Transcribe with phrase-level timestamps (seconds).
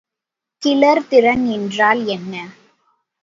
[0.63, 2.33] கிளர்திறன் என்றால் என்ன?